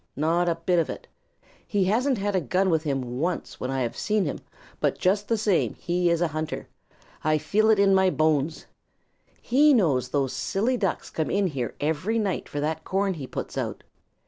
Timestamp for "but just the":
4.79-5.37